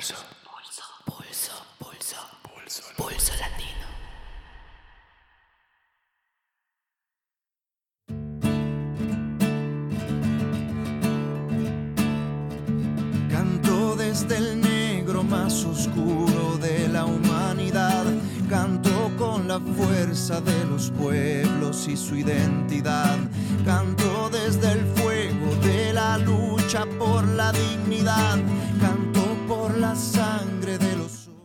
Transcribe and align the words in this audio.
Pulso. 0.00 0.14
Pulso. 0.46 0.82
Pulso. 1.04 1.52
Pulso. 1.78 2.16
Pulso. 2.42 2.82
Pulso 2.96 3.32
latino. 3.38 3.86
Canto 13.30 13.94
desde 13.96 14.38
el 14.38 14.62
negro 14.62 15.22
más 15.22 15.64
oscuro 15.66 16.56
de 16.56 16.88
la 16.88 17.04
humanidad. 17.04 18.06
Canto 18.48 19.12
con 19.18 19.48
la 19.48 19.60
fuerza 19.60 20.40
de 20.40 20.64
los 20.64 20.90
pueblos 20.92 21.86
y 21.88 21.98
su 21.98 22.16
identidad. 22.16 23.18
Canto 23.66 24.30
desde 24.30 24.72
el 24.72 24.86
fuego 24.96 25.54
de 25.56 25.92
la 25.92 26.16
lucha 26.16 26.86
por 26.98 27.28
la 27.28 27.52
dignidad. 27.52 28.38
Canto 28.80 29.09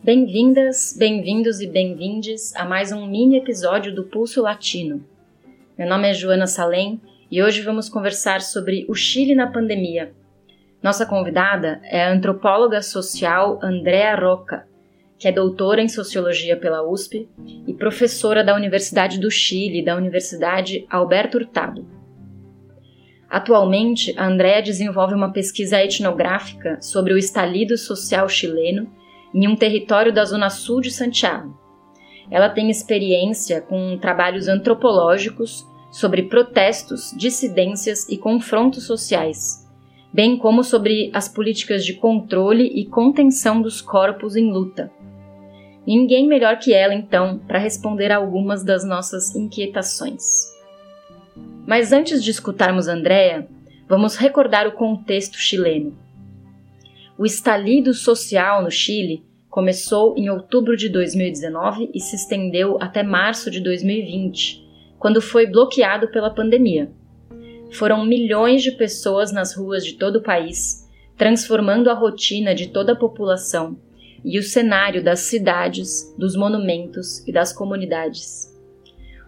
Bem-vindas, 0.04 0.94
bem-vindos 0.96 1.60
e 1.60 1.66
bem-vindes 1.66 2.54
a 2.54 2.64
mais 2.64 2.92
um 2.92 3.04
mini 3.04 3.38
episódio 3.38 3.92
do 3.92 4.04
Pulso 4.04 4.40
Latino. 4.40 5.04
Meu 5.76 5.88
nome 5.88 6.08
é 6.08 6.14
Joana 6.14 6.46
Salem 6.46 7.00
e 7.28 7.42
hoje 7.42 7.60
vamos 7.60 7.88
conversar 7.88 8.40
sobre 8.40 8.86
o 8.88 8.94
Chile 8.94 9.34
na 9.34 9.48
pandemia. 9.48 10.12
Nossa 10.80 11.04
convidada 11.04 11.80
é 11.82 12.04
a 12.04 12.12
antropóloga 12.12 12.80
social 12.82 13.58
Andrea 13.60 14.14
Roca, 14.14 14.64
que 15.18 15.26
é 15.26 15.32
doutora 15.32 15.82
em 15.82 15.88
sociologia 15.88 16.56
pela 16.56 16.88
USP 16.88 17.28
e 17.66 17.74
professora 17.74 18.44
da 18.44 18.54
Universidade 18.54 19.18
do 19.18 19.28
Chile 19.28 19.84
da 19.84 19.96
Universidade 19.96 20.86
Alberto 20.88 21.38
Hurtado. 21.38 21.84
Atualmente, 23.28 24.14
a 24.16 24.26
Andrea 24.26 24.62
desenvolve 24.62 25.14
uma 25.14 25.32
pesquisa 25.32 25.82
etnográfica 25.82 26.80
sobre 26.80 27.12
o 27.12 27.18
estalido 27.18 27.76
social 27.76 28.28
chileno 28.28 28.88
em 29.34 29.48
um 29.48 29.56
território 29.56 30.12
da 30.12 30.24
zona 30.24 30.48
sul 30.48 30.80
de 30.80 30.90
Santiago. 30.90 31.58
Ela 32.30 32.48
tem 32.48 32.70
experiência 32.70 33.60
com 33.60 33.98
trabalhos 33.98 34.48
antropológicos 34.48 35.66
sobre 35.90 36.24
protestos, 36.24 37.12
dissidências 37.16 38.08
e 38.08 38.16
confrontos 38.16 38.84
sociais, 38.84 39.66
bem 40.12 40.36
como 40.36 40.62
sobre 40.62 41.10
as 41.12 41.28
políticas 41.28 41.84
de 41.84 41.94
controle 41.94 42.64
e 42.64 42.86
contenção 42.86 43.60
dos 43.60 43.80
corpos 43.80 44.36
em 44.36 44.50
luta. 44.50 44.90
Ninguém 45.86 46.26
melhor 46.26 46.58
que 46.58 46.72
ela, 46.72 46.94
então, 46.94 47.38
para 47.46 47.58
responder 47.58 48.10
a 48.10 48.16
algumas 48.16 48.64
das 48.64 48.84
nossas 48.84 49.34
inquietações. 49.36 50.55
Mas 51.66 51.92
antes 51.92 52.22
de 52.22 52.30
escutarmos 52.30 52.86
Andréa, 52.86 53.48
vamos 53.88 54.16
recordar 54.16 54.68
o 54.68 54.72
contexto 54.72 55.36
chileno. 55.36 55.98
O 57.18 57.26
estalido 57.26 57.92
social 57.92 58.62
no 58.62 58.70
Chile 58.70 59.24
começou 59.50 60.14
em 60.16 60.30
outubro 60.30 60.76
de 60.76 60.88
2019 60.88 61.90
e 61.92 61.98
se 61.98 62.14
estendeu 62.14 62.76
até 62.80 63.02
março 63.02 63.50
de 63.50 63.58
2020, 63.58 64.64
quando 64.98 65.20
foi 65.20 65.46
bloqueado 65.46 66.08
pela 66.08 66.30
pandemia. 66.30 66.90
Foram 67.72 68.04
milhões 68.04 68.62
de 68.62 68.70
pessoas 68.70 69.32
nas 69.32 69.56
ruas 69.56 69.84
de 69.84 69.94
todo 69.94 70.16
o 70.16 70.22
país, 70.22 70.86
transformando 71.16 71.90
a 71.90 71.94
rotina 71.94 72.54
de 72.54 72.68
toda 72.68 72.92
a 72.92 72.96
população 72.96 73.76
e 74.24 74.38
o 74.38 74.42
cenário 74.42 75.02
das 75.02 75.20
cidades, 75.20 76.14
dos 76.16 76.36
monumentos 76.36 77.26
e 77.26 77.32
das 77.32 77.52
comunidades. 77.52 78.55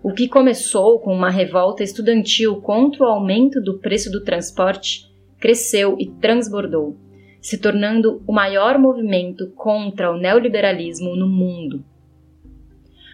O 0.02 0.12
que 0.12 0.28
começou 0.28 1.00
com 1.00 1.12
uma 1.12 1.30
revolta 1.30 1.82
estudantil 1.82 2.60
contra 2.60 3.02
o 3.02 3.06
aumento 3.06 3.60
do 3.60 3.78
preço 3.78 4.10
do 4.10 4.22
transporte 4.22 5.10
cresceu 5.40 5.96
e 5.98 6.06
transbordou, 6.06 6.96
se 7.40 7.58
tornando 7.58 8.22
o 8.26 8.32
maior 8.32 8.78
movimento 8.78 9.48
contra 9.56 10.10
o 10.12 10.16
neoliberalismo 10.16 11.16
no 11.16 11.26
mundo. 11.26 11.84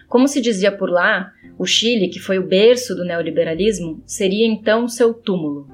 Como 0.07 0.27
se 0.27 0.39
dizia 0.39 0.71
por 0.71 0.89
lá, 0.89 1.31
o 1.57 1.65
Chile, 1.65 2.09
que 2.09 2.19
foi 2.19 2.37
o 2.37 2.47
berço 2.47 2.95
do 2.95 3.03
neoliberalismo, 3.03 4.03
seria 4.05 4.45
então 4.45 4.87
seu 4.87 5.13
túmulo. 5.13 5.67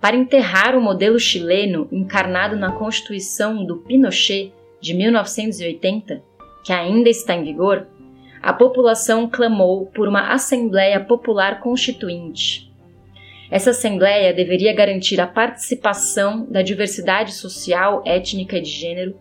Para 0.00 0.16
enterrar 0.16 0.76
o 0.76 0.80
modelo 0.80 1.18
chileno 1.18 1.88
encarnado 1.90 2.56
na 2.56 2.72
Constituição 2.72 3.64
do 3.64 3.78
Pinochet 3.78 4.52
de 4.80 4.94
1980, 4.94 6.22
que 6.62 6.72
ainda 6.72 7.08
está 7.08 7.34
em 7.34 7.44
vigor, 7.44 7.86
a 8.44 8.52
população 8.52 9.26
clamou 9.26 9.86
por 9.86 10.06
uma 10.06 10.34
Assembleia 10.34 11.00
Popular 11.00 11.60
Constituinte. 11.60 12.70
Essa 13.50 13.70
Assembleia 13.70 14.34
deveria 14.34 14.74
garantir 14.74 15.18
a 15.18 15.26
participação 15.26 16.44
da 16.50 16.60
diversidade 16.60 17.32
social, 17.32 18.02
étnica 18.04 18.58
e 18.58 18.60
de 18.60 18.68
gênero 18.68 19.16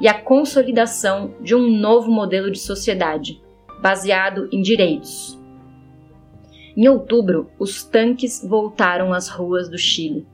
e 0.00 0.08
a 0.08 0.14
consolidação 0.14 1.36
de 1.40 1.54
um 1.54 1.70
novo 1.70 2.10
modelo 2.10 2.50
de 2.50 2.58
sociedade, 2.58 3.40
baseado 3.80 4.48
em 4.50 4.60
direitos. 4.60 5.40
Em 6.76 6.88
outubro, 6.88 7.48
os 7.60 7.84
tanques 7.84 8.44
voltaram 8.44 9.12
às 9.12 9.28
ruas 9.28 9.68
do 9.68 9.78
Chile. 9.78 10.26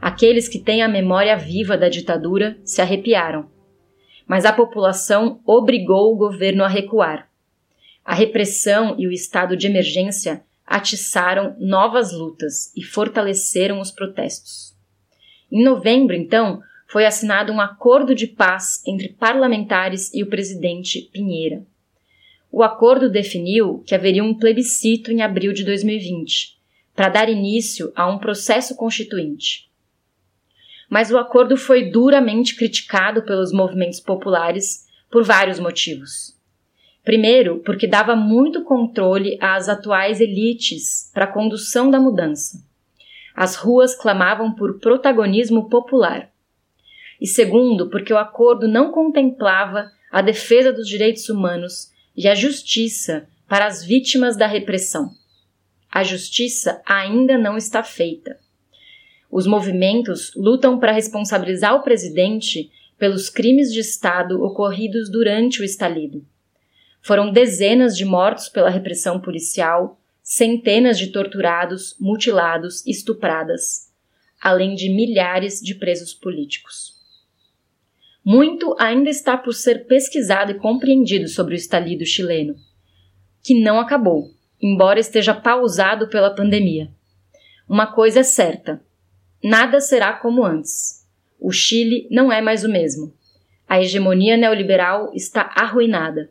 Aqueles 0.00 0.48
que 0.48 0.58
têm 0.58 0.80
a 0.80 0.88
memória 0.88 1.36
viva 1.36 1.76
da 1.76 1.90
ditadura 1.90 2.56
se 2.64 2.80
arrepiaram. 2.80 3.50
Mas 4.26 4.46
a 4.46 4.54
população 4.54 5.42
obrigou 5.44 6.14
o 6.14 6.16
governo 6.16 6.64
a 6.64 6.68
recuar. 6.68 7.27
A 8.08 8.14
repressão 8.14 8.94
e 8.98 9.06
o 9.06 9.12
estado 9.12 9.54
de 9.54 9.66
emergência 9.66 10.42
atiçaram 10.66 11.54
novas 11.60 12.10
lutas 12.10 12.74
e 12.74 12.82
fortaleceram 12.82 13.82
os 13.82 13.90
protestos. 13.90 14.74
Em 15.52 15.62
novembro, 15.62 16.16
então, 16.16 16.62
foi 16.86 17.04
assinado 17.04 17.52
um 17.52 17.60
acordo 17.60 18.14
de 18.14 18.26
paz 18.26 18.82
entre 18.86 19.10
parlamentares 19.10 20.10
e 20.14 20.22
o 20.22 20.26
presidente 20.26 21.02
Pinheira. 21.12 21.66
O 22.50 22.62
acordo 22.62 23.10
definiu 23.10 23.84
que 23.86 23.94
haveria 23.94 24.24
um 24.24 24.32
plebiscito 24.32 25.12
em 25.12 25.20
abril 25.20 25.52
de 25.52 25.62
2020, 25.62 26.56
para 26.96 27.10
dar 27.10 27.28
início 27.28 27.92
a 27.94 28.08
um 28.08 28.16
processo 28.16 28.74
constituinte. 28.74 29.70
Mas 30.88 31.10
o 31.10 31.18
acordo 31.18 31.58
foi 31.58 31.90
duramente 31.90 32.56
criticado 32.56 33.22
pelos 33.24 33.52
movimentos 33.52 34.00
populares 34.00 34.86
por 35.10 35.22
vários 35.22 35.58
motivos. 35.58 36.37
Primeiro, 37.08 37.60
porque 37.60 37.86
dava 37.86 38.14
muito 38.14 38.64
controle 38.64 39.38
às 39.40 39.66
atuais 39.66 40.20
elites 40.20 41.10
para 41.14 41.24
a 41.24 41.32
condução 41.32 41.90
da 41.90 41.98
mudança. 41.98 42.62
As 43.34 43.56
ruas 43.56 43.94
clamavam 43.94 44.54
por 44.54 44.78
protagonismo 44.78 45.70
popular. 45.70 46.30
E 47.18 47.26
segundo, 47.26 47.88
porque 47.88 48.12
o 48.12 48.18
acordo 48.18 48.68
não 48.68 48.92
contemplava 48.92 49.90
a 50.12 50.20
defesa 50.20 50.70
dos 50.70 50.86
direitos 50.86 51.30
humanos 51.30 51.90
e 52.14 52.28
a 52.28 52.34
justiça 52.34 53.26
para 53.48 53.64
as 53.64 53.82
vítimas 53.82 54.36
da 54.36 54.46
repressão. 54.46 55.08
A 55.90 56.04
justiça 56.04 56.82
ainda 56.84 57.38
não 57.38 57.56
está 57.56 57.82
feita. 57.82 58.38
Os 59.30 59.46
movimentos 59.46 60.30
lutam 60.36 60.78
para 60.78 60.92
responsabilizar 60.92 61.74
o 61.74 61.82
presidente 61.82 62.70
pelos 62.98 63.30
crimes 63.30 63.72
de 63.72 63.80
Estado 63.80 64.44
ocorridos 64.44 65.10
durante 65.10 65.62
o 65.62 65.64
estalido. 65.64 66.22
Foram 67.00 67.32
dezenas 67.32 67.96
de 67.96 68.04
mortos 68.04 68.48
pela 68.48 68.70
repressão 68.70 69.20
policial, 69.20 69.98
centenas 70.22 70.98
de 70.98 71.08
torturados, 71.08 71.96
mutilados, 71.98 72.86
estupradas, 72.86 73.90
além 74.40 74.74
de 74.74 74.88
milhares 74.90 75.60
de 75.60 75.74
presos 75.74 76.12
políticos. 76.12 76.98
Muito 78.24 78.76
ainda 78.78 79.08
está 79.08 79.38
por 79.38 79.54
ser 79.54 79.86
pesquisado 79.86 80.52
e 80.52 80.58
compreendido 80.58 81.28
sobre 81.28 81.54
o 81.54 81.56
estalido 81.56 82.04
chileno, 82.04 82.54
que 83.42 83.58
não 83.58 83.80
acabou, 83.80 84.30
embora 84.60 85.00
esteja 85.00 85.32
pausado 85.34 86.08
pela 86.08 86.34
pandemia. 86.34 86.90
Uma 87.66 87.86
coisa 87.86 88.20
é 88.20 88.22
certa: 88.22 88.82
nada 89.42 89.80
será 89.80 90.12
como 90.12 90.44
antes. 90.44 91.06
O 91.40 91.52
Chile 91.52 92.06
não 92.10 92.30
é 92.30 92.42
mais 92.42 92.64
o 92.64 92.68
mesmo. 92.68 93.14
A 93.66 93.80
hegemonia 93.80 94.36
neoliberal 94.36 95.10
está 95.14 95.50
arruinada. 95.54 96.30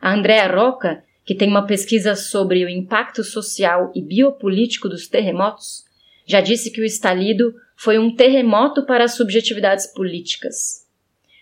A 0.00 0.12
Andrea 0.12 0.46
Roca, 0.46 1.02
que 1.24 1.34
tem 1.34 1.48
uma 1.48 1.66
pesquisa 1.66 2.14
sobre 2.14 2.64
o 2.64 2.68
impacto 2.68 3.24
social 3.24 3.90
e 3.94 4.00
biopolítico 4.00 4.88
dos 4.88 5.08
terremotos, 5.08 5.84
já 6.26 6.40
disse 6.40 6.70
que 6.70 6.80
o 6.80 6.84
estalido 6.84 7.54
foi 7.76 7.98
um 7.98 8.14
terremoto 8.14 8.84
para 8.84 9.04
as 9.04 9.14
subjetividades 9.14 9.86
políticas. 9.86 10.86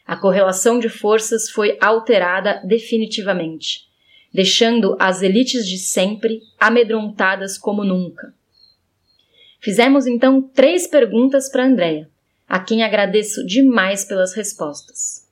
A 0.06 0.16
correlação 0.16 0.78
de 0.78 0.88
forças 0.88 1.48
foi 1.48 1.78
alterada 1.80 2.60
definitivamente, 2.64 3.88
deixando 4.32 4.96
as 4.98 5.22
elites 5.22 5.66
de 5.66 5.78
sempre 5.78 6.40
amedrontadas 6.58 7.56
como 7.56 7.84
nunca. 7.84 8.34
Fizemos 9.60 10.06
então 10.06 10.42
três 10.42 10.86
perguntas 10.86 11.48
para 11.50 11.64
Andréia, 11.64 12.10
a 12.46 12.60
quem 12.60 12.82
agradeço 12.82 13.46
demais 13.46 14.04
pelas 14.04 14.34
respostas. 14.34 15.23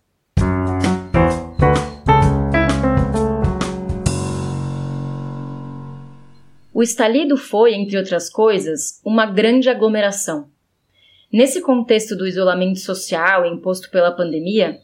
O 6.83 6.91
estalido 6.93 7.37
foi, 7.37 7.75
entre 7.75 7.97
outras 7.97 8.29
coisas, 8.29 9.01
uma 9.05 9.25
grande 9.25 9.71
aglomeração. 9.71 10.49
Nesse 11.33 11.61
contexto 11.61 12.17
do 12.17 12.27
isolamento 12.27 12.81
social 12.81 13.47
imposto 13.47 13.89
pela 13.89 14.11
pandemia, 14.11 14.81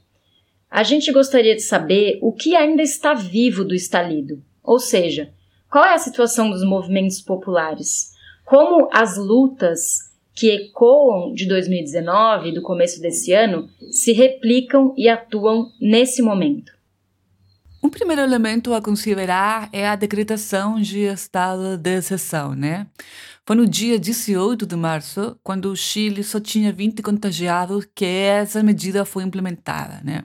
a 0.70 0.84
gente 0.84 1.10
gostaria 1.10 1.56
de 1.56 1.60
saber 1.60 2.20
o 2.22 2.32
que 2.32 2.54
ainda 2.54 2.82
está 2.82 3.14
vivo 3.14 3.64
do 3.64 3.74
estalido, 3.74 4.40
ou 4.62 4.78
seja, 4.78 5.32
qual 5.68 5.84
é 5.84 5.94
a 5.94 5.98
situação 5.98 6.48
dos 6.48 6.62
movimentos 6.62 7.20
populares, 7.20 8.12
como 8.44 8.88
as 8.92 9.16
lutas 9.16 10.12
que 10.36 10.52
ecoam 10.52 11.34
de 11.34 11.48
2019 11.48 12.52
do 12.52 12.62
começo 12.62 13.02
desse 13.02 13.32
ano 13.32 13.68
se 13.90 14.12
replicam 14.12 14.94
e 14.96 15.08
atuam 15.08 15.72
nesse 15.80 16.22
momento. 16.22 16.77
Um 17.80 17.88
primeiro 17.88 18.20
elemento 18.20 18.74
a 18.74 18.82
considerar 18.82 19.68
é 19.72 19.88
a 19.88 19.94
decretação 19.94 20.80
de 20.80 21.02
estado 21.02 21.76
de 21.78 21.98
exceção, 21.98 22.52
né? 22.52 22.88
Foi 23.46 23.54
no 23.54 23.68
dia 23.68 23.98
18 24.00 24.66
de 24.66 24.74
março, 24.74 25.38
quando 25.44 25.66
o 25.70 25.76
Chile 25.76 26.24
só 26.24 26.40
tinha 26.40 26.72
20 26.72 27.00
contagiados, 27.02 27.86
que 27.94 28.04
essa 28.04 28.64
medida 28.64 29.04
foi 29.04 29.22
implementada, 29.22 30.00
né? 30.02 30.24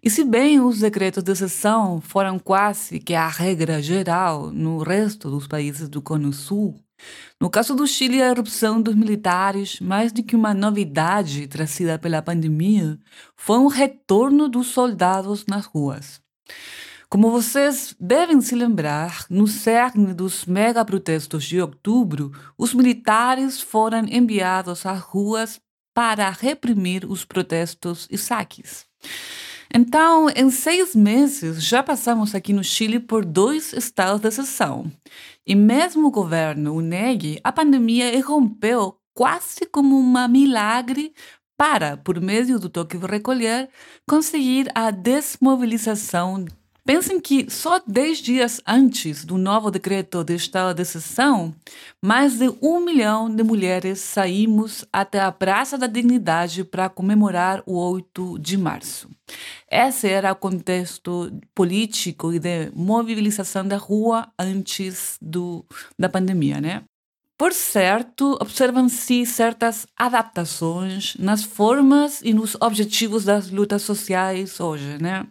E 0.00 0.08
se 0.08 0.22
bem 0.24 0.60
os 0.60 0.78
decretos 0.78 1.24
de 1.24 1.32
exceção 1.32 2.00
foram 2.00 2.38
quase 2.38 3.00
que 3.00 3.14
a 3.14 3.26
regra 3.26 3.82
geral 3.82 4.52
no 4.52 4.78
resto 4.78 5.28
dos 5.28 5.48
países 5.48 5.88
do 5.88 6.00
Cone 6.00 6.32
Sul, 6.32 6.80
no 7.40 7.50
caso 7.50 7.74
do 7.74 7.86
Chile, 7.86 8.22
a 8.22 8.30
erupção 8.30 8.80
dos 8.80 8.94
militares, 8.94 9.80
mais 9.80 10.12
do 10.12 10.22
que 10.22 10.36
uma 10.36 10.54
novidade 10.54 11.48
trazida 11.48 11.98
pela 11.98 12.22
pandemia, 12.22 12.96
foi 13.36 13.58
um 13.58 13.66
retorno 13.66 14.48
dos 14.48 14.68
soldados 14.68 15.44
nas 15.46 15.66
ruas. 15.66 16.24
Como 17.08 17.30
vocês 17.30 17.94
devem 18.00 18.40
se 18.40 18.54
lembrar, 18.54 19.26
no 19.30 19.46
cerne 19.46 20.12
dos 20.12 20.44
mega-protestos 20.44 21.44
de 21.44 21.60
outubro, 21.60 22.32
os 22.58 22.74
militares 22.74 23.60
foram 23.60 24.04
enviados 24.10 24.84
às 24.84 25.00
ruas 25.00 25.60
para 25.94 26.28
reprimir 26.30 27.04
os 27.10 27.24
protestos 27.24 28.08
e 28.10 28.18
saques. 28.18 28.84
Então, 29.72 30.28
em 30.30 30.50
seis 30.50 30.94
meses, 30.94 31.62
já 31.62 31.82
passamos 31.82 32.34
aqui 32.34 32.52
no 32.52 32.64
Chile 32.64 33.00
por 33.00 33.24
dois 33.24 33.72
estados 33.72 34.20
de 34.20 34.28
exceção. 34.28 34.90
E 35.46 35.54
mesmo 35.54 36.08
o 36.08 36.10
governo 36.10 36.76
o 36.76 36.82
a 37.42 37.52
pandemia 37.52 38.14
irrompeu 38.14 38.96
quase 39.14 39.66
como 39.72 39.98
um 39.98 40.28
milagre 40.28 41.14
para, 41.56 41.96
por 41.96 42.20
meio 42.20 42.58
do 42.58 42.68
toque 42.68 42.98
de 42.98 43.06
recolher, 43.06 43.68
conseguir 44.06 44.70
a 44.74 44.90
desmobilização. 44.90 46.44
Pensem 46.86 47.18
que 47.18 47.50
só 47.50 47.80
10 47.84 48.18
dias 48.18 48.60
antes 48.64 49.24
do 49.24 49.36
novo 49.36 49.72
decreto 49.72 50.22
de 50.22 50.36
estado 50.36 50.76
de 50.76 50.88
mais 52.00 52.38
de 52.38 52.48
um 52.62 52.78
milhão 52.78 53.28
de 53.28 53.42
mulheres 53.42 53.98
saímos 53.98 54.84
até 54.92 55.18
a 55.18 55.32
Praça 55.32 55.76
da 55.76 55.88
Dignidade 55.88 56.62
para 56.62 56.88
comemorar 56.88 57.60
o 57.66 57.76
8 57.76 58.38
de 58.38 58.56
março. 58.56 59.10
Esse 59.68 60.08
era 60.08 60.30
o 60.30 60.36
contexto 60.36 61.32
político 61.52 62.32
e 62.32 62.38
de 62.38 62.70
mobilização 62.72 63.66
da 63.66 63.76
rua 63.76 64.28
antes 64.38 65.18
do, 65.20 65.66
da 65.98 66.08
pandemia, 66.08 66.60
né? 66.60 66.84
Por 67.38 67.52
certo, 67.52 68.38
observam-se 68.40 69.26
certas 69.26 69.86
adaptações 69.94 71.14
nas 71.18 71.44
formas 71.44 72.22
e 72.22 72.32
nos 72.32 72.56
objetivos 72.60 73.24
das 73.24 73.50
lutas 73.50 73.82
sociais 73.82 74.58
hoje, 74.58 74.96
né? 74.98 75.26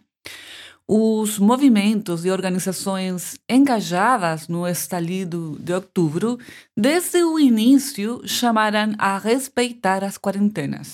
Os 0.88 1.36
movimentos 1.40 2.24
e 2.24 2.30
organizações 2.30 3.36
engajadas 3.50 4.46
no 4.46 4.68
estalido 4.68 5.56
de 5.58 5.72
outubro, 5.72 6.38
desde 6.76 7.24
o 7.24 7.40
início, 7.40 8.22
chamaram 8.24 8.94
a 8.96 9.18
respeitar 9.18 10.04
as 10.04 10.16
quarentenas. 10.16 10.92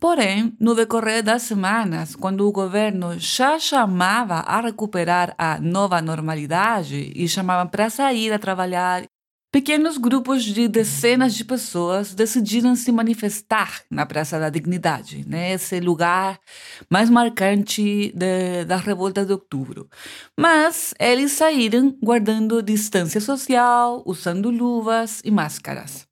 Porém, 0.00 0.56
no 0.58 0.74
decorrer 0.74 1.22
das 1.22 1.42
semanas, 1.42 2.16
quando 2.16 2.48
o 2.48 2.52
governo 2.52 3.18
já 3.18 3.58
chamava 3.58 4.36
a 4.36 4.62
recuperar 4.62 5.34
a 5.36 5.60
nova 5.60 6.00
normalidade 6.00 7.12
e 7.14 7.28
chamava 7.28 7.68
para 7.68 7.90
sair 7.90 8.32
a 8.32 8.38
trabalhar 8.38 9.04
Pequenos 9.50 9.96
grupos 9.96 10.44
de 10.44 10.68
dezenas 10.68 11.34
de 11.34 11.42
pessoas 11.42 12.14
decidiram 12.14 12.76
se 12.76 12.92
manifestar 12.92 13.80
na 13.90 14.04
Praça 14.04 14.38
da 14.38 14.50
Dignidade, 14.50 15.26
né? 15.26 15.56
lugar 15.82 16.38
mais 16.90 17.08
marcante 17.08 18.12
de, 18.14 18.66
da 18.66 18.76
revolta 18.76 19.24
de 19.24 19.32
outubro. 19.32 19.88
Mas 20.38 20.92
eles 21.00 21.32
saíram 21.32 21.96
guardando 22.02 22.62
distância 22.62 23.22
social, 23.22 24.02
usando 24.04 24.50
luvas 24.50 25.22
e 25.24 25.30
máscaras. 25.30 26.06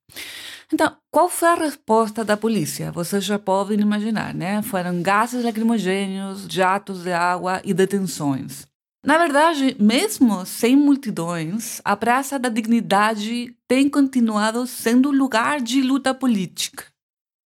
Então, 0.73 0.97
qual 1.11 1.29
foi 1.29 1.49
a 1.49 1.55
resposta 1.56 2.25
da 2.25 2.38
polícia? 2.38 2.91
Vocês 2.91 3.23
já 3.23 3.38
podem 3.38 3.79
imaginar, 3.79 4.33
né? 4.33 4.62
Foram 4.62 5.03
gases 5.03 5.44
lacrimogêneos, 5.44 6.47
jatos 6.49 7.03
de 7.03 7.12
água 7.12 7.61
e 7.62 7.75
detenções. 7.75 8.67
Na 9.06 9.19
verdade, 9.19 9.76
mesmo 9.79 10.44
sem 10.44 10.75
multidões, 10.75 11.81
a 11.85 11.97
Praça 11.97 12.41
da 12.41 12.49
Dignidade 12.49 13.55
tem 13.69 13.88
continuado 13.88 14.67
sendo 14.67 15.12
lugar 15.12 15.61
de 15.61 15.81
luta 15.81 16.12
política. 16.12 16.87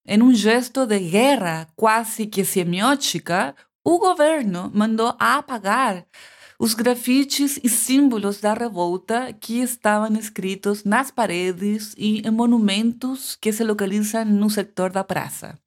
Em 0.09 0.23
um 0.23 0.33
gesto 0.33 0.87
de 0.87 0.99
guerra 0.99 1.69
quase 1.77 2.27
que 2.27 2.47
semiótica, 2.47 3.55
o 3.85 3.99
governo 3.99 4.71
mandou 4.75 5.15
apagar 5.19 6.07
os 6.59 6.73
grafites 6.73 7.61
e 7.63 7.69
símbolos 7.69 8.41
da 8.41 8.55
revolta 8.55 9.31
que 9.39 9.61
estavam 9.61 10.17
escritos 10.19 10.83
nas 10.85 11.11
paredes 11.11 11.95
e 11.99 12.27
em 12.27 12.31
monumentos 12.31 13.37
que 13.39 13.53
se 13.53 13.63
localizam 13.63 14.25
no 14.25 14.49
setor 14.49 14.91
da 14.91 15.05
praça. 15.05 15.59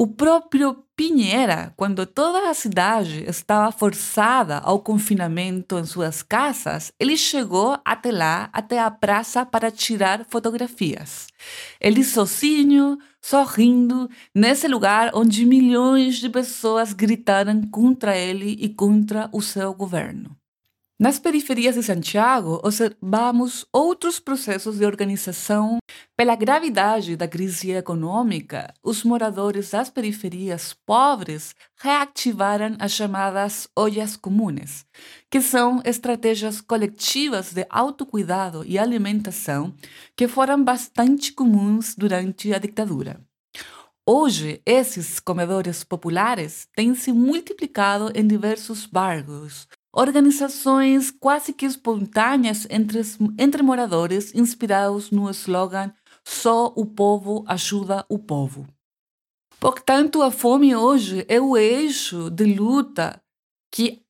O 0.00 0.06
próprio 0.06 0.84
Pinheira, 0.94 1.72
quando 1.76 2.06
toda 2.06 2.48
a 2.48 2.54
cidade 2.54 3.24
estava 3.28 3.72
forçada 3.72 4.58
ao 4.58 4.78
confinamento 4.78 5.76
em 5.76 5.84
suas 5.84 6.22
casas, 6.22 6.92
ele 7.00 7.16
chegou 7.16 7.76
até 7.84 8.12
lá, 8.12 8.48
até 8.52 8.78
a 8.78 8.92
praça, 8.92 9.44
para 9.44 9.72
tirar 9.72 10.24
fotografias. 10.30 11.26
Ele 11.80 12.04
sozinho, 12.04 12.96
sorrindo, 13.20 14.08
nesse 14.32 14.68
lugar 14.68 15.10
onde 15.14 15.44
milhões 15.44 16.18
de 16.18 16.28
pessoas 16.28 16.92
gritaram 16.92 17.60
contra 17.62 18.16
ele 18.16 18.56
e 18.60 18.68
contra 18.68 19.28
o 19.32 19.42
seu 19.42 19.74
governo. 19.74 20.37
Nas 21.00 21.16
periferias 21.16 21.76
de 21.76 21.82
Santiago, 21.84 22.60
observamos 22.64 23.64
outros 23.72 24.18
processos 24.18 24.78
de 24.78 24.84
organização. 24.84 25.78
Pela 26.16 26.34
gravidade 26.34 27.14
da 27.14 27.28
crise 27.28 27.70
econômica, 27.70 28.74
os 28.82 29.04
moradores 29.04 29.70
das 29.70 29.88
periferias 29.88 30.74
pobres 30.84 31.54
reativaram 31.76 32.74
as 32.80 32.90
chamadas 32.90 33.68
olhas 33.76 34.16
comunes, 34.16 34.84
que 35.30 35.40
são 35.40 35.80
estratégias 35.84 36.60
coletivas 36.60 37.52
de 37.52 37.64
autocuidado 37.70 38.64
e 38.66 38.76
alimentação 38.76 39.72
que 40.16 40.26
foram 40.26 40.64
bastante 40.64 41.32
comuns 41.32 41.94
durante 41.94 42.52
a 42.52 42.58
ditadura. 42.58 43.20
Hoje, 44.04 44.60
esses 44.64 45.20
comedores 45.20 45.84
populares 45.84 46.66
têm 46.74 46.94
se 46.94 47.12
multiplicado 47.12 48.10
em 48.14 48.26
diversos 48.26 48.86
bairros, 48.86 49.68
organizações 49.98 51.10
quase 51.10 51.52
que 51.52 51.66
espontâneas 51.66 52.68
entre, 52.70 53.00
entre 53.36 53.62
moradores, 53.64 54.32
inspirados 54.32 55.10
no 55.10 55.28
slogan 55.30 55.92
Só 56.24 56.72
o 56.76 56.86
povo 56.86 57.44
ajuda 57.48 58.06
o 58.08 58.18
povo. 58.18 58.66
Portanto, 59.58 60.22
a 60.22 60.30
fome 60.30 60.76
hoje 60.76 61.24
é 61.28 61.40
o 61.40 61.56
eixo 61.56 62.30
de 62.30 62.44
luta 62.44 63.20
que 63.72 64.04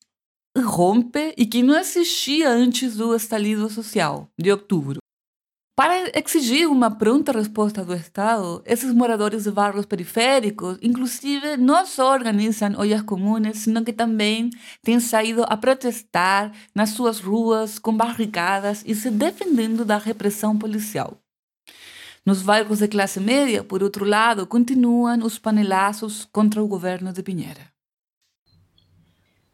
rompe 0.59 1.33
e 1.39 1.47
que 1.47 1.63
não 1.63 1.79
existia 1.79 2.51
antes 2.51 2.97
do 2.97 3.15
estalido 3.15 3.71
social 3.71 4.29
de 4.39 4.51
outubro. 4.51 4.99
Para 5.79 6.11
exigir 6.13 6.69
uma 6.69 6.91
pronta 6.91 7.31
resposta 7.31 7.85
do 7.85 7.95
Estado, 7.95 8.61
esses 8.67 8.93
moradores 8.93 9.45
de 9.45 9.53
bairros 9.53 9.87
periféricos, 9.87 10.77
inclusive, 10.83 11.57
não 11.57 11.87
só 11.87 12.11
organizam 12.11 12.75
olhas 12.77 13.03
comuns, 13.03 13.59
sino 13.59 13.85
que 13.85 13.93
também 13.93 14.51
têm 14.83 14.99
saído 14.99 15.45
a 15.45 15.57
protestar 15.57 16.51
nas 16.75 16.91
suas 16.91 17.21
ruas 17.21 17.79
com 17.79 17.97
barricadas 17.97 18.83
e 18.85 18.93
se 18.93 19.09
defendendo 19.09 19.85
da 19.85 19.99
repressão 19.99 20.59
policial. 20.59 21.17
Nos 22.27 22.43
bairros 22.43 22.81
de 22.81 22.89
classe 22.89 23.21
média, 23.21 23.63
por 23.63 23.81
outro 23.81 24.05
lado, 24.05 24.49
continuam 24.49 25.21
os 25.23 25.39
panelaços 25.39 26.25
contra 26.33 26.61
o 26.61 26.67
governo 26.67 27.13
de 27.13 27.23
Pinheira. 27.23 27.73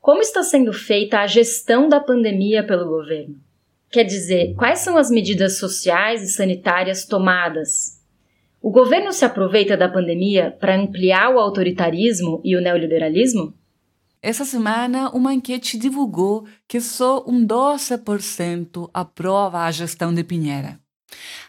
Como 0.00 0.23
está 0.23 0.43
sendo 0.43 0.73
feita 0.73 1.19
a 1.19 1.26
gestão 1.26 1.87
da 1.87 2.00
pandemia 2.00 2.66
pelo 2.66 2.88
governo? 2.88 3.45
Quer 3.94 4.02
dizer, 4.02 4.56
quais 4.56 4.80
são 4.80 4.96
as 4.96 5.08
medidas 5.08 5.56
sociais 5.56 6.20
e 6.20 6.26
sanitárias 6.26 7.04
tomadas? 7.04 8.02
O 8.60 8.68
governo 8.68 9.12
se 9.12 9.24
aproveita 9.24 9.76
da 9.76 9.88
pandemia 9.88 10.50
para 10.58 10.74
ampliar 10.74 11.32
o 11.32 11.38
autoritarismo 11.38 12.40
e 12.42 12.56
o 12.56 12.60
neoliberalismo? 12.60 13.54
Essa 14.20 14.44
semana, 14.44 15.10
uma 15.10 15.32
enquete 15.32 15.78
divulgou 15.78 16.44
que 16.66 16.80
só 16.80 17.24
um 17.24 17.46
12% 17.46 18.90
aprova 18.92 19.60
a 19.60 19.70
gestão 19.70 20.12
de 20.12 20.24
Pinheira. 20.24 20.76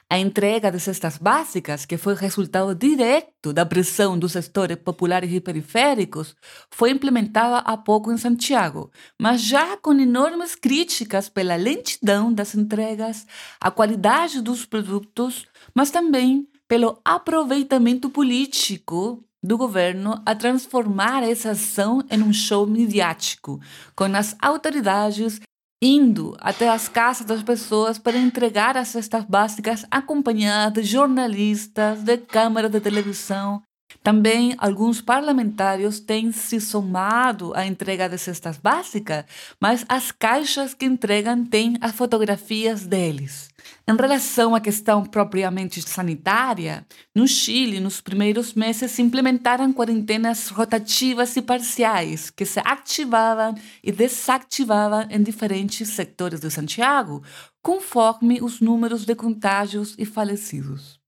A 0.08 0.20
entrega 0.20 0.72
de 0.72 0.80
cestas 0.80 1.18
básicas, 1.18 1.84
que 1.84 1.98
foi 1.98 2.14
resultado 2.14 2.76
direto 2.76 3.52
da 3.52 3.66
pressão 3.66 4.18
dos 4.18 4.34
setores 4.34 4.78
populares 4.78 5.32
e 5.34 5.42
periféricos, 5.42 6.36
foi 6.70 6.92
implementada 6.92 7.58
há 7.58 7.76
pouco 7.76 8.12
em 8.12 8.18
Santiago, 8.18 8.92
mas 9.20 9.42
já 9.42 9.76
com 9.78 9.94
enormes 9.94 10.54
críticas 10.54 11.28
pela 11.28 11.56
lentidão 11.56 12.32
das 12.32 12.54
entregas, 12.54 13.26
a 13.60 13.72
qualidade 13.72 14.42
dos 14.42 14.64
produtos, 14.64 15.48
mas 15.74 15.90
também 15.90 16.48
pelo 16.68 17.02
aproveitamento 17.04 18.08
político 18.08 19.24
do 19.42 19.58
governo 19.58 20.22
a 20.24 20.36
transformar 20.36 21.24
essa 21.24 21.52
ação 21.52 22.04
em 22.12 22.22
um 22.22 22.32
show 22.32 22.68
midiático, 22.68 23.60
com 23.96 24.06
as 24.06 24.36
autoridades 24.40 25.40
indo 25.86 26.36
até 26.40 26.68
as 26.68 26.90
casas 26.90 27.26
das 27.28 27.44
pessoas 27.44 28.00
para 28.00 28.18
entregar 28.18 28.76
as 28.76 28.88
cestas 28.88 29.24
básicas 29.24 29.86
acompanhadas 29.92 30.86
de 30.86 30.92
jornalistas, 30.92 32.02
de 32.02 32.18
câmaras 32.18 32.72
de 32.72 32.80
televisão. 32.80 33.62
Também 34.04 34.56
alguns 34.58 35.02
parlamentares 35.02 36.00
têm 36.00 36.32
se 36.32 36.60
somado 36.60 37.54
à 37.56 37.66
entrega 37.66 38.08
de 38.08 38.18
cestas 38.18 38.58
básicas, 38.58 39.26
mas 39.60 39.86
as 39.90 40.12
caixas 40.12 40.74
que 40.74 40.86
entregam 40.86 41.46
têm 41.46 41.78
as 41.82 41.96
fotografias 41.96 42.86
deles. 42.86 43.50
Em 43.88 43.96
relação 43.96 44.56
à 44.56 44.60
questão 44.60 45.04
propriamente 45.04 45.82
sanitária, 45.82 46.86
no 47.14 47.28
Chile, 47.28 47.80
nos 47.80 48.02
primeiros 48.02 48.54
meses, 48.54 48.92
se 48.92 49.02
implementaram 49.02 49.74
quarentenas 49.74 50.50
rotativas 50.50 51.36
e 51.36 51.42
parciais, 51.42 52.30
que 52.30 52.46
se 52.46 52.60
ativavam 52.60 53.56
e 53.84 53.92
desativavam 53.92 55.08
em 55.10 55.22
diferentes 55.22 55.90
sectores 55.90 56.40
de 56.40 56.50
Santiago, 56.50 57.24
conforme 57.62 58.42
os 58.42 58.60
números 58.60 59.06
de 59.06 59.16
contágios 59.16 59.96
e 59.98 60.06
falecidos. 60.06 61.00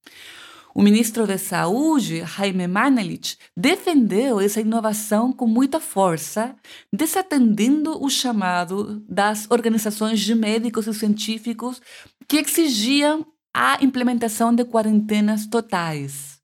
O 0.77 0.83
ministro 0.83 1.25
da 1.25 1.39
Saúde, 1.39 2.23
Jaime 2.23 2.67
Manelich, 2.67 3.35
defendeu 3.57 4.39
essa 4.39 4.61
inovação 4.61 5.33
com 5.33 5.47
muita 5.47 5.79
força, 5.79 6.55
desatendendo 6.93 7.99
o 7.99 8.07
chamado 8.11 9.03
das 9.09 9.49
organizações 9.49 10.19
de 10.19 10.35
médicos 10.35 10.85
e 10.85 10.93
científicos 10.93 11.81
que 12.27 12.37
exigiam 12.37 13.25
a 13.51 13.83
implementação 13.83 14.53
de 14.53 14.63
quarentenas 14.65 15.47
totais. 15.47 16.39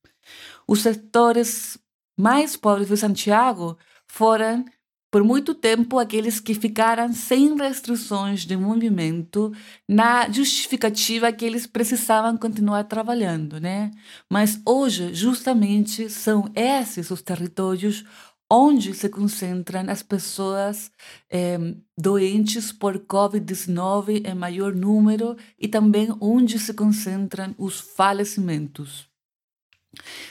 Os 0.67 0.81
setores 0.81 1.77
mais 2.17 2.57
pobres 2.57 2.87
de 2.87 2.97
Santiago 2.97 3.77
foram 4.07 4.65
por 5.13 5.23
muito 5.23 5.53
tempo 5.53 5.99
aqueles 5.99 6.39
que 6.39 6.55
ficaram 6.55 7.13
sem 7.13 7.55
restrições 7.55 8.47
de 8.47 8.57
movimento 8.57 9.53
na 9.87 10.27
justificativa 10.27 11.31
que 11.31 11.45
eles 11.45 11.67
precisavam 11.67 12.35
continuar 12.35 12.85
trabalhando, 12.85 13.59
né? 13.59 13.91
Mas 14.27 14.59
hoje, 14.65 15.13
justamente, 15.13 16.09
são 16.09 16.49
esses 16.55 17.11
os 17.11 17.21
territórios 17.21 18.03
onde 18.51 18.91
se 18.95 19.07
concentram 19.07 19.87
as 19.87 20.01
pessoas 20.01 20.89
eh, 21.29 21.59
doentes 21.95 22.71
por 22.71 22.97
Covid-19 22.97 24.25
em 24.25 24.33
maior 24.33 24.73
número 24.73 25.37
e 25.59 25.67
também 25.67 26.07
onde 26.19 26.57
se 26.57 26.73
concentram 26.73 27.53
os 27.59 27.79
falecimentos. 27.79 29.12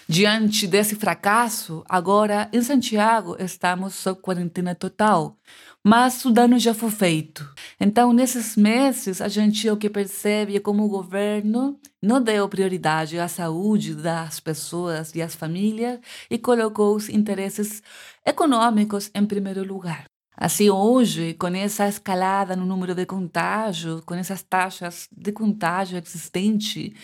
Diante 0.08 0.66
desse 0.66 0.96
fracasso, 0.96 1.84
agora 1.88 2.48
em 2.52 2.62
Santiago 2.62 3.36
estamos 3.38 3.94
sob 3.94 4.20
quarentena 4.20 4.74
total, 4.74 5.36
mas 5.82 6.24
o 6.24 6.30
dano 6.30 6.58
já 6.58 6.74
foi 6.74 6.90
feito. 6.90 7.48
Então, 7.80 8.12
nesses 8.12 8.56
meses, 8.56 9.20
a 9.20 9.28
gente 9.28 9.68
o 9.70 9.76
que 9.76 9.90
percebe 9.90 10.56
é 10.56 10.60
como 10.60 10.84
o 10.84 10.88
governo 10.88 11.78
não 12.00 12.22
deu 12.22 12.48
prioridade 12.48 13.18
à 13.18 13.28
saúde 13.28 13.94
das 13.94 14.38
pessoas 14.40 15.14
e 15.14 15.22
às 15.22 15.34
famílias 15.34 15.98
e 16.30 16.38
colocou 16.38 16.94
os 16.94 17.08
interesses 17.08 17.82
econômicos 18.24 19.10
em 19.14 19.24
primeiro 19.24 19.64
lugar. 19.64 20.04
Assim, 20.36 20.70
hoje, 20.70 21.34
com 21.34 21.48
essa 21.48 21.88
escalada 21.88 22.56
no 22.56 22.64
número 22.64 22.94
de 22.94 23.06
contágios, 23.06 24.00
com 24.04 24.14
essas 24.14 24.42
taxas 24.42 25.08
de 25.12 25.30
contágio 25.30 25.98
existente, 25.98 26.94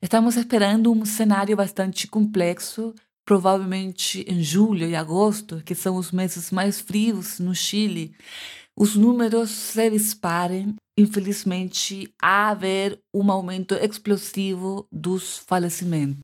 Estamos 0.00 0.36
esperando 0.36 0.92
um 0.92 1.04
cenário 1.04 1.56
bastante 1.56 2.06
complexo, 2.06 2.94
provavelmente 3.26 4.24
em 4.28 4.40
julho 4.40 4.86
e 4.86 4.94
agosto, 4.94 5.60
que 5.64 5.74
são 5.74 5.96
os 5.96 6.12
meses 6.12 6.52
mais 6.52 6.80
frios 6.80 7.40
no 7.40 7.52
Chile. 7.52 8.14
Os 8.76 8.94
números 8.94 9.50
se 9.50 9.90
disparem, 9.90 10.76
infelizmente, 10.96 12.08
a 12.22 12.50
haver 12.50 13.00
um 13.12 13.28
aumento 13.28 13.74
explosivo 13.74 14.86
dos 14.92 15.38
falecimentos. 15.38 16.20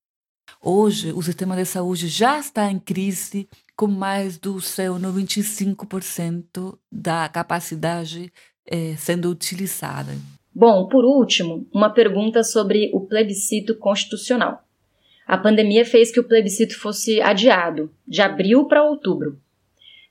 Hoje, 0.62 1.12
o 1.12 1.20
sistema 1.20 1.56
de 1.56 1.64
saúde 1.64 2.06
já 2.06 2.38
está 2.38 2.70
em 2.70 2.78
crise, 2.78 3.48
com 3.76 3.88
mais 3.88 4.38
do 4.38 4.60
seu 4.60 4.94
95% 4.94 6.78
da 6.92 7.28
capacidade 7.28 8.32
eh, 8.66 8.94
sendo 8.96 9.28
utilizada. 9.30 10.16
Bom, 10.54 10.86
por 10.86 11.04
último, 11.04 11.66
uma 11.72 11.90
pergunta 11.90 12.44
sobre 12.44 12.88
o 12.94 13.00
plebiscito 13.00 13.74
constitucional. 13.74 14.62
A 15.26 15.36
pandemia 15.36 15.84
fez 15.84 16.12
que 16.12 16.20
o 16.20 16.24
plebiscito 16.24 16.78
fosse 16.78 17.20
adiado, 17.20 17.90
de 18.06 18.22
abril 18.22 18.66
para 18.66 18.84
outubro. 18.84 19.40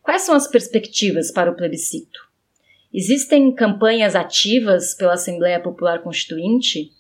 Quais 0.02 0.24
são 0.24 0.36
as 0.36 0.46
perspectivas 0.46 1.32
para 1.32 1.50
o 1.50 1.56
plebiscito? 1.56 2.20
Existem 2.94 3.54
campanhas 3.54 4.16
ativas 4.16 4.94
pela 4.94 5.14
Assembleia 5.14 5.62
Popular 5.62 6.04
Constituinte? 6.04 6.92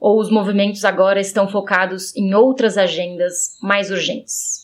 Ou 0.00 0.18
os 0.18 0.30
movimentos 0.30 0.84
agora 0.84 1.20
estão 1.20 1.46
focados 1.46 2.16
em 2.16 2.32
outras 2.32 2.78
agendas 2.78 3.58
mais 3.60 3.90
urgentes? 3.90 4.57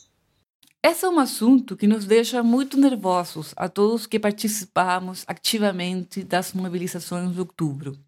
Esse 0.87 1.07
é 1.07 1.09
um 1.09 1.19
assunto 1.19 1.79
que 1.79 1.87
nos 1.87 2.05
deixa 2.05 2.43
muito 2.43 2.79
nervosos 2.79 3.55
a 3.57 3.71
todos 3.71 4.07
que 4.07 4.21
participamos 4.21 5.25
ativamente 5.26 6.23
das 6.23 6.53
mobilizações 6.53 7.33
de 7.33 7.41
outubro. 7.41 7.99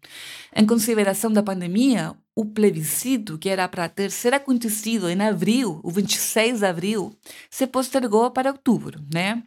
Em 0.55 0.63
consideração 0.63 1.33
da 1.33 1.41
pandemia, 1.41 2.15
o 2.35 2.45
plebiscito, 2.45 3.35
que 3.39 3.49
era 3.49 3.67
para 3.67 3.89
ter 3.89 4.11
ser 4.11 4.31
acontecido 4.35 5.09
em 5.09 5.19
abril, 5.19 5.79
o 5.81 5.89
26 5.89 6.59
de 6.59 6.65
abril, 6.67 7.17
se 7.49 7.65
postergou 7.65 8.29
para 8.29 8.51
outubro, 8.51 9.03
né? 9.11 9.41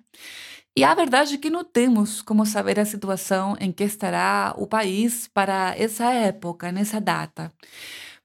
E 0.76 0.82
a 0.82 0.92
verdade 0.92 1.34
é 1.34 1.38
que 1.38 1.50
não 1.50 1.62
temos 1.62 2.20
como 2.22 2.44
saber 2.44 2.80
a 2.80 2.84
situação 2.84 3.56
em 3.60 3.70
que 3.70 3.84
estará 3.84 4.52
o 4.58 4.66
país 4.66 5.28
para 5.32 5.72
essa 5.78 6.12
época, 6.12 6.72
nessa 6.72 7.00
data. 7.00 7.52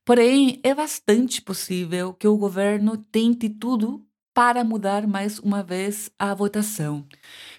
Porém, 0.04 0.60
é 0.64 0.74
bastante 0.74 1.44
possível 1.44 2.12
que 2.12 2.28
o 2.28 2.38
governo 2.38 2.98
tente 2.98 3.50
tudo 3.50 4.04
para 4.36 4.66
mudar 4.66 5.08
mais 5.08 5.40
uma 5.40 5.64
vez 5.64 6.12
a 6.20 6.34
votação. 6.34 7.08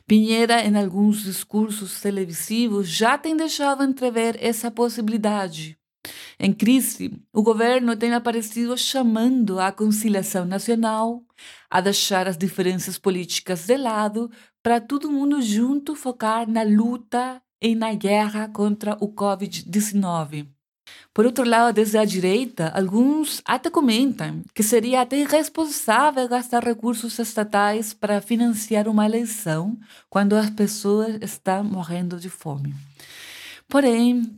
Pinheira, 0.07 0.63
em 0.63 0.77
alguns 0.77 1.23
discursos 1.23 2.03
televisivos, 2.03 2.87
já 2.87 3.17
tem 3.17 3.35
deixado 3.35 3.83
entrever 3.83 4.37
essa 4.39 4.71
possibilidade. 4.71 5.79
Em 6.39 6.53
crise, 6.53 7.19
o 7.33 7.43
governo 7.43 7.97
tem 7.97 8.13
aparecido 8.13 8.77
chamando 8.77 9.59
a 9.59 9.73
conciliação 9.73 10.45
nacional, 10.45 11.25
a 11.71 11.81
deixar 11.81 12.29
as 12.29 12.37
diferenças 12.37 12.99
políticas 12.99 13.65
de 13.65 13.77
lado, 13.79 14.31
para 14.63 14.79
todo 14.79 15.11
mundo 15.11 15.41
junto 15.41 15.97
focar 15.97 16.47
na 16.47 16.63
luta 16.63 17.43
e 17.59 17.75
na 17.75 17.95
guerra 17.95 18.49
contra 18.49 18.99
o 19.01 19.09
Covid-19. 19.09 20.56
Por 21.17 21.25
outro 21.25 21.49
lado, 21.49 21.75
desde 21.75 21.97
a 21.97 22.05
direita, 22.05 22.71
alguns 22.77 23.41
até 23.43 23.71
comentam 23.71 24.43
que 24.55 24.63
seria 24.63 25.01
até 25.01 25.17
irresponsável 25.17 26.29
gastar 26.29 26.63
recursos 26.63 27.19
estatais 27.19 27.95
para 27.95 28.21
financiar 28.21 28.87
uma 28.87 29.07
eleição 29.07 29.79
quando 30.11 30.35
as 30.35 30.51
pessoas 30.51 31.17
estão 31.23 31.65
morrendo 31.65 32.21
de 32.21 32.29
fome. 32.29 32.75
Porém, 33.67 34.31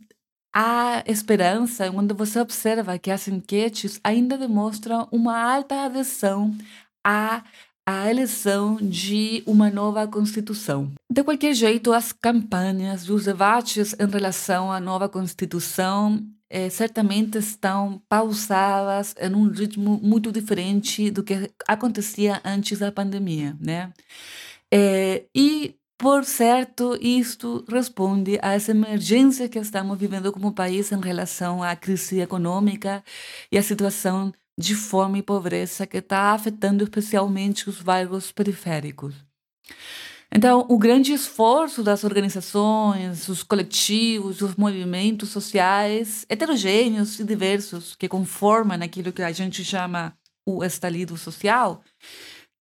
há 0.55 1.03
esperança 1.05 1.91
quando 1.91 2.15
você 2.15 2.39
observa 2.39 2.97
que 2.97 3.11
as 3.11 3.27
enquetes 3.27 3.99
ainda 4.05 4.39
demonstram 4.39 5.09
uma 5.11 5.37
alta 5.37 5.85
adesão 5.85 6.57
à 7.05 7.43
a 7.91 8.11
eleição 8.11 8.77
de 8.77 9.43
uma 9.47 9.71
nova 9.71 10.07
Constituição. 10.07 10.93
De 11.11 11.25
qualquer 11.25 11.55
jeito, 11.55 11.91
as 11.91 12.13
campanhas 12.13 13.05
e 13.05 13.13
os 13.13 13.25
debates 13.25 13.97
em 13.99 14.07
relação 14.07 14.71
à 14.71 14.79
nova 14.79 15.09
Constituição 15.09 16.23
é, 16.51 16.69
certamente 16.69 17.39
estão 17.39 18.03
pausadas 18.07 19.15
em 19.19 19.35
um 19.35 19.49
ritmo 19.49 19.99
muito 20.03 20.31
diferente 20.31 21.11
do 21.11 21.23
que 21.23 21.51
acontecia 21.67 22.43
antes 22.45 22.79
da 22.79 22.93
pandemia, 22.93 23.57
né? 23.59 23.91
É, 24.71 25.25
e, 25.35 25.75
por 25.97 26.27
certo, 26.27 26.95
isto 27.01 27.65
responde 27.67 28.39
a 28.43 28.53
essa 28.53 28.73
emergência 28.73 29.49
que 29.49 29.59
estamos 29.59 29.99
vivendo 29.99 30.31
como 30.31 30.53
país 30.53 30.93
em 30.93 31.01
relação 31.01 31.63
à 31.63 31.75
crise 31.75 32.21
econômica 32.21 33.03
e 33.51 33.57
à 33.57 33.63
situação 33.63 34.31
de 34.59 34.75
fome 34.75 35.21
e 35.21 35.23
pobreza 35.23 35.87
que 35.87 35.99
está 35.99 36.33
afetando 36.33 36.83
especialmente 36.83 37.71
os 37.71 37.81
bairros 37.81 38.33
periféricos. 38.33 39.15
Então, 40.35 40.67
o 40.69 40.77
grande 40.77 41.13
esforço 41.13 41.83
das 41.83 42.03
organizações, 42.03 43.29
os 43.29 43.45
coletivos, 43.45 44.43
os 44.43 44.57
movimentos 44.57 45.29
sociais 45.29 46.27
heterogêneos 46.29 47.21
e 47.21 47.25
diversos 47.25 47.95
que 47.95 48.09
conformam 48.09 48.83
aquilo 48.83 49.13
que 49.13 49.23
a 49.23 49.31
gente 49.31 49.65
chama 49.65 50.13
o 50.45 50.65
estalido 50.65 51.17
social, 51.17 51.83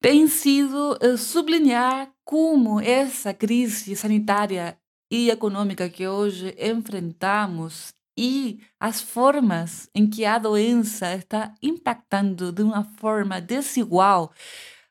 tem 0.03 0.27
sido 0.27 0.99
uh, 1.01 1.17
sublinhar 1.17 2.11
como 2.25 2.81
essa 2.81 3.33
crise 3.33 3.95
sanitária 3.95 4.77
e 5.11 5.31
econômica 5.31 5.89
que 5.89 6.07
hoje 6.07 6.55
enfrentamos 6.59 7.95
e 8.17 8.61
as 8.79 9.01
formas 9.01 9.89
em 9.95 10.09
que 10.09 10.25
a 10.25 10.39
doença 10.39 11.15
está 11.15 11.53
impactando 11.63 12.53
de 12.53 12.63
uma 12.63 12.85
forma 12.85 13.41
desigual 13.41 14.33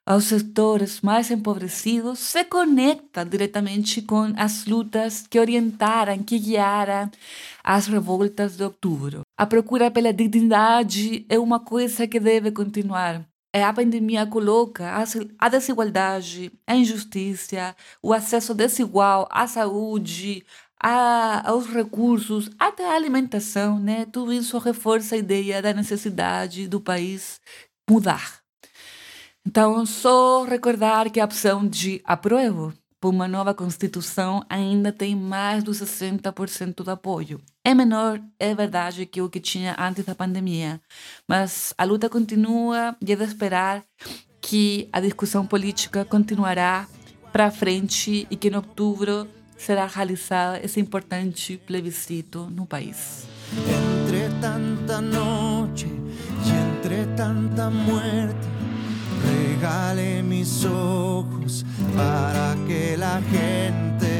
aos 0.06 0.26
setores 0.26 1.00
mais 1.00 1.32
empobrecidos 1.32 2.20
se 2.20 2.44
conecta 2.44 3.24
diretamente 3.24 4.02
com 4.02 4.34
as 4.36 4.66
lutas 4.66 5.26
que 5.28 5.40
orientaram, 5.40 6.22
que 6.22 6.38
guiaram 6.38 7.10
as 7.64 7.88
revoltas 7.88 8.58
de 8.58 8.64
outubro. 8.64 9.22
A 9.38 9.46
procura 9.46 9.90
pela 9.90 10.12
dignidade 10.12 11.26
é 11.30 11.40
uma 11.40 11.60
coisa 11.60 12.06
que 12.06 12.20
deve 12.20 12.52
continuar. 12.52 13.26
A 13.56 13.72
pandemia 13.72 14.26
coloca 14.26 14.92
a 15.38 15.48
desigualdade, 15.48 16.52
a 16.66 16.76
injustiça, 16.76 17.76
o 18.02 18.12
acesso 18.12 18.52
desigual 18.52 19.28
à 19.30 19.46
saúde, 19.46 20.44
a, 20.84 21.50
aos 21.50 21.66
recursos, 21.68 22.50
até 22.60 22.86
a 22.86 22.94
alimentação, 22.94 23.80
né? 23.80 24.06
Tudo 24.06 24.34
isso 24.34 24.58
reforça 24.58 25.16
a 25.16 25.18
ideia 25.18 25.62
da 25.62 25.72
necessidade 25.74 26.68
do 26.68 26.82
país 26.82 27.40
mudar. 27.90 28.42
Então, 29.46 29.86
só 29.86 30.44
recordar 30.44 31.10
que 31.10 31.22
a 31.22 31.26
opção 31.26 31.66
de 31.66 32.02
aprovo 32.04 32.74
por 33.00 33.10
uma 33.10 33.28
nova 33.28 33.54
Constituição 33.54 34.46
ainda 34.50 34.92
tem 34.92 35.16
mais 35.16 35.64
do 35.64 35.72
60% 35.72 36.84
de 36.84 36.90
apoio. 36.90 37.42
É 37.64 37.74
menor, 37.74 38.22
é 38.40 38.54
verdade, 38.54 39.06
que 39.06 39.22
o 39.22 39.30
que 39.30 39.40
tinha 39.40 39.76
antes 39.80 40.06
da 40.06 40.16
pandemia, 40.16 40.82
mas 41.28 41.74
a 41.78 41.84
luta 41.84 42.10
continua 42.10 42.96
e 43.02 43.12
é 43.12 43.16
de 43.16 43.24
esperar 43.24 43.84
que 44.42 44.90
a 44.92 45.00
discussão 45.00 45.46
política 45.46 46.06
continuará 46.06 46.88
para 47.32 47.52
frente 47.52 48.28
e 48.30 48.36
que 48.36 48.50
em 48.50 48.56
outubro 48.56 49.28
será 49.58 49.88
realizado 49.88 50.56
esse 50.64 50.80
importante 50.80 51.58
plebiscito 51.58 52.50
no 52.50 52.66
país. 52.66 53.26
Entre 53.68 54.30
tanta 54.42 55.02
noche 55.02 55.88
y 56.46 56.50
entre 56.50 57.06
tanta 57.16 57.70
muerte, 57.70 58.48
regale 59.24 60.24
mis 60.24 60.66
ojos 60.66 61.66
para 61.96 62.56
que 62.68 62.98
la 62.98 63.22
gente 63.32 64.13